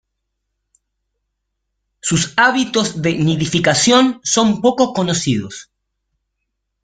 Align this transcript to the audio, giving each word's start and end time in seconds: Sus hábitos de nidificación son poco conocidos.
Sus 1.99 2.33
hábitos 2.35 3.03
de 3.03 3.13
nidificación 3.13 4.19
son 4.23 4.59
poco 4.61 4.93
conocidos. 4.93 5.69